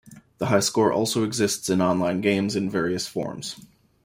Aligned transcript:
The 0.39 0.47
high 0.47 0.61
score 0.61 0.91
also 0.91 1.23
exists 1.23 1.69
in 1.69 1.79
online 1.79 2.21
games 2.21 2.55
in 2.55 2.71
various 2.71 3.05
forms. 3.05 3.55